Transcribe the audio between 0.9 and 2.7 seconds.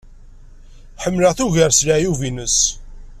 Ḥemmleɣ-t ugar s leɛyub-nnes.